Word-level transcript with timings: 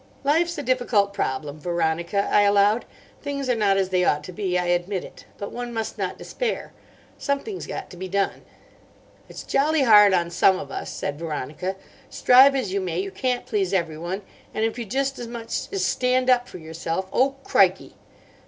"Life's 0.23 0.57
a 0.57 0.63
difficult 0.63 1.13
problem, 1.13 1.59
Veronica," 1.59 2.27
I 2.31 2.41
allowed. 2.41 2.85
"Things 3.21 3.47
are 3.49 3.55
not 3.55 3.77
as 3.77 3.89
they 3.89 4.03
ought 4.03 4.23
to 4.23 4.31
be, 4.31 4.57
I 4.57 4.65
admit 4.65 5.03
it. 5.03 5.25
But 5.37 5.51
one 5.51 5.71
must 5.71 5.95
not 5.99 6.17
despair. 6.17 6.73
Something's 7.19 7.67
got 7.67 7.91
to 7.91 7.97
be 7.97 8.07
done." 8.07 8.41
"It's 9.29 9.43
jolly 9.43 9.83
hard 9.83 10.11
on 10.11 10.31
some 10.31 10.57
of 10.57 10.71
us," 10.71 10.89
said 10.89 11.19
Veronica. 11.19 11.75
"Strive 12.09 12.55
as 12.55 12.73
you 12.73 12.81
may, 12.81 12.99
you 12.99 13.11
can't 13.11 13.45
please 13.45 13.73
everyone. 13.73 14.23
And 14.55 14.65
if 14.65 14.79
you 14.79 14.85
just 14.85 15.19
as 15.19 15.27
much 15.27 15.67
as 15.71 15.85
stand 15.85 16.31
up 16.31 16.47
for 16.49 16.57
yourself, 16.57 17.07
oh, 17.13 17.35
crikey!" 17.43 17.93